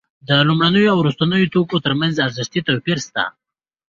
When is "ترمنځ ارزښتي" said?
1.85-2.59